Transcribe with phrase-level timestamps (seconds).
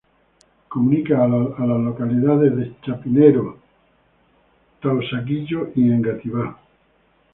[0.67, 3.59] Comunica a las localidades de Chapinero,
[4.81, 6.57] Teusaquillo, y Engativá.